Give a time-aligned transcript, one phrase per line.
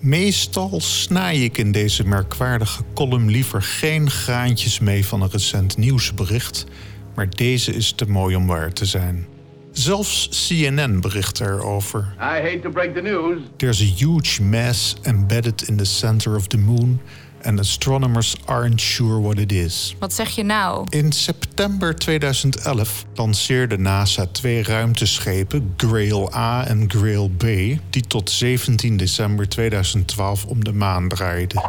[0.00, 6.66] Meestal snij ik in deze merkwaardige column liever geen graantjes mee van een recent nieuwsbericht,
[7.14, 9.26] maar deze is te mooi om waar te zijn.
[9.72, 12.14] Zelfs CNN bericht erover.
[12.16, 13.38] I hate to break the news.
[13.56, 17.00] There's a huge mass embedded in the center of the moon
[17.42, 19.96] and astronomers aren't sure what it is.
[19.98, 20.86] Wat zeg je nou?
[20.88, 27.42] In september 2011 lanceerde NASA twee ruimteschepen, Grail A en Grail B,
[27.90, 31.62] die tot 17 december 2012 om de maan draaiden.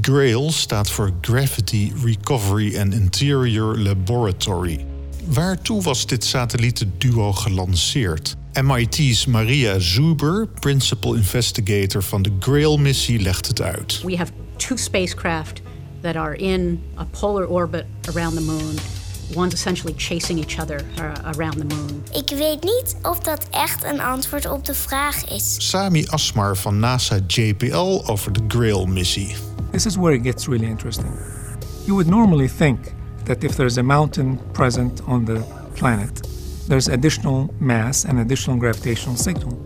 [0.00, 4.84] Grail staat voor Gravity Recovery and Interior Laboratory.
[5.24, 8.36] Waartoe was dit satellietenduo gelanceerd?
[8.62, 14.02] MIT's Maria Zuber, principal investigator van de Grail-missie, legt het uit.
[14.02, 15.62] We have two spacecraft
[16.02, 18.76] that are in a polar orbit around the moon.
[19.34, 22.02] One's essentially chasing each other uh, around the moon.
[22.12, 25.70] Ik weet niet of dat echt een antwoord op de vraag is.
[25.70, 29.36] Sami Asmar van NASA JPL over de Grail-missie.
[29.70, 31.12] This is where it gets really interesting.
[31.84, 32.78] You would normally think
[33.24, 36.20] that if there's a mountain present on the planet,
[36.68, 39.58] there's additional mass and additional gravitational signal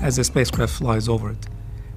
[0.00, 1.46] as the spacecraft flies over it.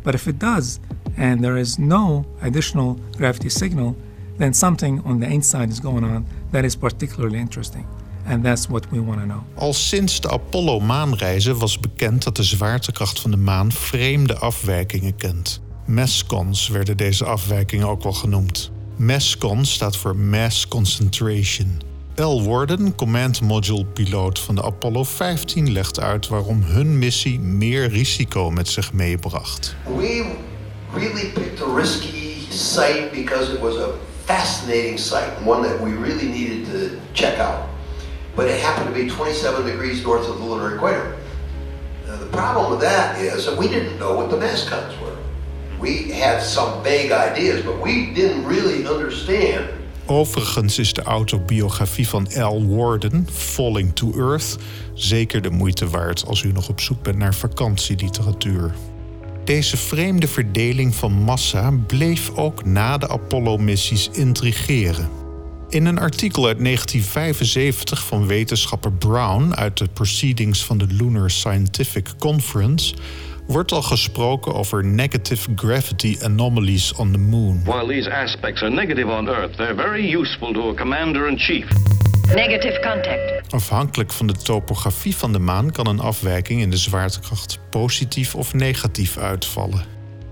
[0.04, 0.80] But if it does,
[1.18, 3.96] and there is no additional gravity signal,
[4.38, 7.86] then something on the inside is going on that is particularly interesting.
[8.26, 9.44] And that's what we want to know.
[9.56, 15.62] Al sinds de Apollo-maanreizen was bekend dat de zwaartekracht van de maan vreemde afwijkingen kent.
[15.86, 18.72] MESCONs werden deze afwijkingen ook wel genoemd.
[18.96, 21.82] MESCON staat voor Mass Concentration.
[22.16, 22.44] L.
[22.44, 28.52] Warden, command module piloot van de Apollo 15, legt uit waarom hun missie meer risico
[28.52, 29.76] met zich meebracht.
[29.98, 30.36] We
[30.94, 36.28] really picked a risky site because it was a fascinating site, one that we really
[36.28, 37.68] needed to check out.
[38.36, 41.18] But it happened to be 27 degrees north of the lunar equator.
[42.08, 45.18] Now, the problem with that is that we didn't know what the mascots were.
[45.80, 52.28] We had some vague ideas, but we didn't really understand Overigens is de autobiografie van
[52.34, 54.58] Al Warden, Falling to Earth,
[54.94, 58.74] zeker de moeite waard als u nog op zoek bent naar vakantieliteratuur.
[59.44, 65.10] Deze vreemde verdeling van massa bleef ook na de Apollo-missies intrigeren.
[65.70, 72.10] In een artikel uit 1975 van wetenschapper Brown uit de Proceedings van de Lunar Scientific
[72.20, 72.96] Conference
[73.48, 77.62] wordt al gesproken over negative gravity anomalies on the moon.
[77.64, 81.93] While these aspects are negative on Earth, they're very useful to a commander-in-chief.
[82.28, 83.54] Negative contact.
[83.54, 88.54] Afhankelijk van de topografie van de maan kan een afwijking in de zwaartekracht positief of
[88.54, 89.86] negatief uitvallen.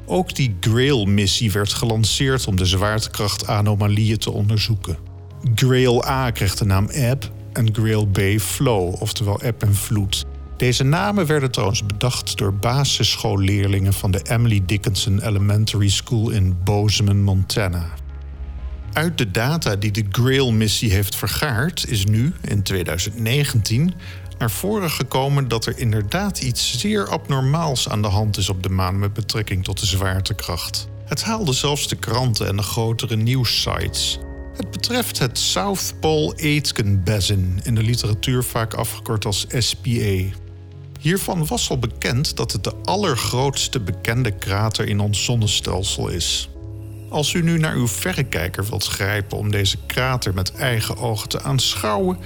[0.05, 4.97] Ook die Grail-missie werd gelanceerd om de zwaartekrachtanomalieën te onderzoeken.
[5.55, 10.25] Grail A kreeg de naam Ebb en Grail B Flow, oftewel eb en vloed.
[10.57, 17.23] Deze namen werden trouwens bedacht door basisschoolleerlingen van de Emily Dickinson Elementary School in Bozeman,
[17.23, 17.93] Montana.
[18.93, 23.93] Uit de data die de Grail-missie heeft vergaard, is nu, in 2019,
[24.37, 28.69] naar voren gekomen dat er inderdaad iets zeer abnormaals aan de hand is op de
[28.69, 30.87] maan met betrekking tot de zwaartekracht.
[31.05, 34.19] Het haalde zelfs de kranten en de grotere nieuwssites.
[34.55, 40.23] Het betreft het South Pole Aitken Basin, in de literatuur vaak afgekort als SPA.
[40.99, 46.50] Hiervan was al bekend dat het de allergrootste bekende krater in ons zonnestelsel is.
[47.11, 51.41] Als u nu naar uw verrekijker wilt grijpen om deze krater met eigen ogen te
[51.41, 52.17] aanschouwen,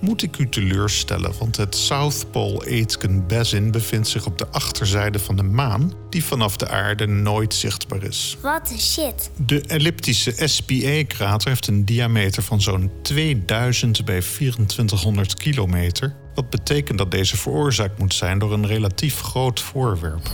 [0.00, 5.18] moet ik u teleurstellen, want het South Pole Aitken Basin bevindt zich op de achterzijde
[5.18, 8.36] van de maan, die vanaf de aarde nooit zichtbaar is.
[8.42, 9.30] Wat een shit.
[9.36, 17.10] De elliptische SPA-krater heeft een diameter van zo'n 2000 bij 2400 kilometer, wat betekent dat
[17.10, 20.30] deze veroorzaakt moet zijn door een relatief groot voorwerp.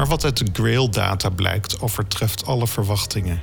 [0.00, 3.40] Maar wat uit de Grail-data blijkt, overtreft alle verwachtingen.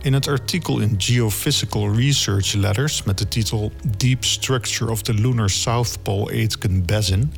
[0.00, 5.50] In het artikel in Geophysical Research Letters met de titel Deep Structure of the Lunar
[5.50, 7.32] South Pole Aitken Basin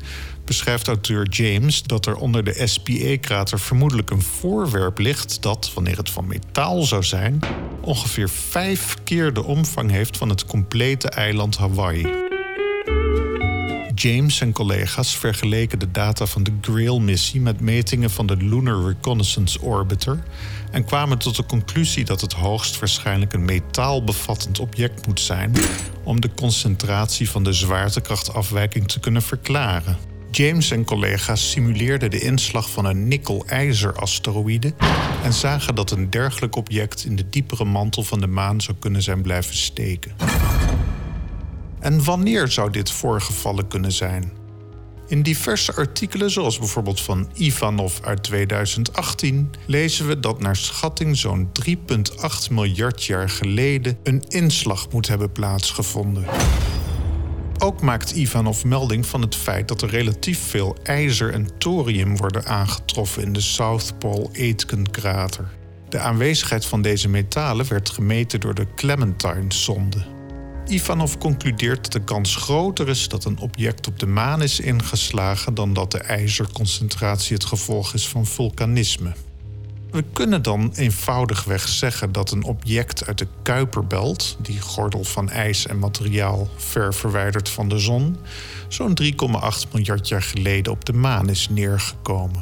[0.45, 6.09] beschrijft auteur James dat er onder de SPA-krater vermoedelijk een voorwerp ligt dat, wanneer het
[6.09, 7.39] van metaal zou zijn,
[7.81, 12.28] ongeveer vijf keer de omvang heeft van het complete eiland Hawaii.
[14.01, 19.61] James en collega's vergeleken de data van de Grail-missie met metingen van de Lunar Reconnaissance
[19.61, 20.23] Orbiter
[20.71, 25.51] en kwamen tot de conclusie dat het hoogstwaarschijnlijk een metaalbevattend object moet zijn
[26.03, 29.97] om de concentratie van de zwaartekrachtafwijking te kunnen verklaren.
[30.31, 34.73] James en collega's simuleerden de inslag van een nikkel-ijzer-asteroïde
[35.23, 39.01] en zagen dat een dergelijk object in de diepere mantel van de maan zou kunnen
[39.01, 40.11] zijn blijven steken.
[41.79, 44.31] En wanneer zou dit voorgevallen kunnen zijn?
[45.07, 51.49] In diverse artikelen, zoals bijvoorbeeld van Ivanov uit 2018, lezen we dat naar schatting zo'n
[51.65, 56.25] 3,8 miljard jaar geleden een inslag moet hebben plaatsgevonden.
[57.57, 62.45] Ook maakt Ivanov melding van het feit dat er relatief veel ijzer en thorium worden
[62.45, 65.49] aangetroffen in de South Pole Aitken-krater.
[65.89, 70.18] De aanwezigheid van deze metalen werd gemeten door de Clementine-sonde.
[70.69, 75.53] Ivanov concludeert dat de kans groter is dat een object op de maan is ingeslagen
[75.53, 79.13] dan dat de ijzerconcentratie het gevolg is van vulkanisme.
[79.91, 85.67] We kunnen dan eenvoudigweg zeggen dat een object uit de Kuiperbelt, die gordel van ijs
[85.67, 88.17] en materiaal ver verwijderd van de zon,
[88.67, 89.09] zo'n 3,8
[89.71, 92.41] miljard jaar geleden op de maan is neergekomen.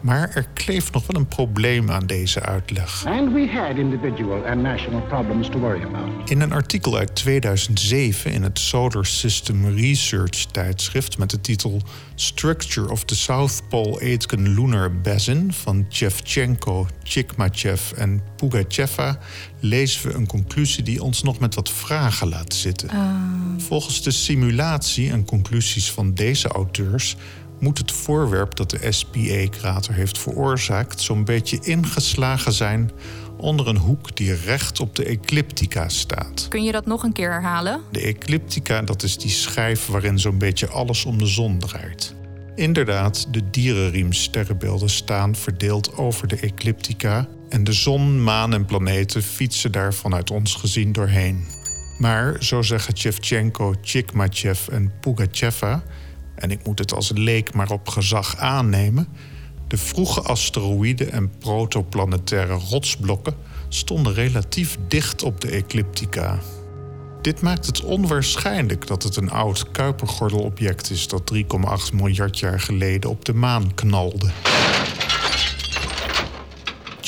[0.00, 3.06] Maar er kleeft nog wel een probleem aan deze uitleg.
[3.06, 6.30] And we had individual and national problems to worry about.
[6.30, 11.82] In een artikel uit 2007 in het Solar System Research tijdschrift met de titel
[12.14, 19.18] Structure of the South Pole Aitken Lunar Basin van Chevchenko, Chikmachev en Pugacheva
[19.60, 22.90] lezen we een conclusie die ons nog met wat vragen laat zitten.
[23.58, 27.16] Volgens de simulatie en conclusies van deze auteurs
[27.60, 32.90] moet het voorwerp dat de SPA-krater heeft veroorzaakt zo'n beetje ingeslagen zijn
[33.36, 36.46] onder een hoek die recht op de ecliptica staat.
[36.48, 37.80] Kun je dat nog een keer herhalen?
[37.90, 42.14] De ecliptica, dat is die schijf waarin zo'n beetje alles om de zon draait.
[42.54, 49.72] Inderdaad, de dierenriemsterrenbeelden staan verdeeld over de ecliptica en de zon, maan en planeten fietsen
[49.72, 51.44] daar vanuit ons gezien doorheen.
[51.98, 55.82] Maar, zo zeggen Chevchenko, Chikmachev en Pugacheva,
[56.40, 59.08] en ik moet het als leek maar op gezag aannemen,
[59.66, 63.34] de vroege asteroïden en protoplanetaire rotsblokken
[63.68, 66.38] stonden relatief dicht op de ecliptica.
[67.22, 71.42] Dit maakt het onwaarschijnlijk dat het een oud Kuipergordelobject is dat 3,8
[71.92, 74.30] miljard jaar geleden op de maan knalde.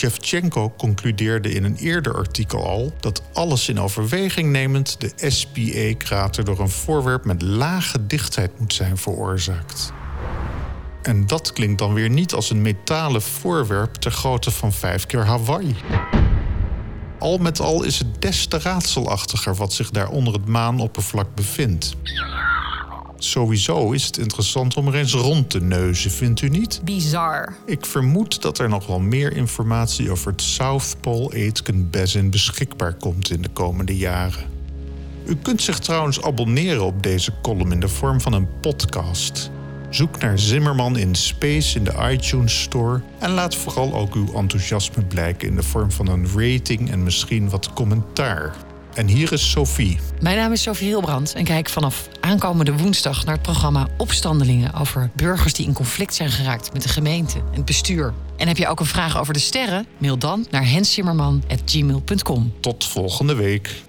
[0.03, 6.61] Shevchenko concludeerde in een eerder artikel al dat alles in overweging nemend de SPA-krater door
[6.61, 9.93] een voorwerp met lage dichtheid moet zijn veroorzaakt.
[11.03, 15.25] En dat klinkt dan weer niet als een metalen voorwerp ter grootte van vijf keer
[15.25, 15.77] Hawaii.
[17.19, 21.97] Al met al is het des te raadselachtiger wat zich daar onder het maanoppervlak bevindt.
[23.25, 26.81] Sowieso is het interessant om er eens rond te neuzen, vindt u niet?
[26.85, 27.55] Bizar.
[27.67, 32.95] Ik vermoed dat er nog wel meer informatie over het South Pole Aitken Basin beschikbaar
[32.95, 34.45] komt in de komende jaren.
[35.27, 39.51] U kunt zich trouwens abonneren op deze column in de vorm van een podcast.
[39.91, 45.05] Zoek naar Zimmerman in Space in de iTunes Store en laat vooral ook uw enthousiasme
[45.05, 48.57] blijken in de vorm van een rating en misschien wat commentaar.
[48.95, 49.99] En hier is Sophie.
[50.21, 55.11] Mijn naam is Sophie Hilbrand en kijk vanaf aankomende woensdag naar het programma Opstandelingen over
[55.17, 58.13] burgers die in conflict zijn geraakt met de gemeente en het bestuur.
[58.37, 59.87] En heb je ook een vraag over de sterren?
[59.99, 62.53] Mail dan naar hensimmerman.gmail.com.
[62.61, 63.83] Tot volgende week.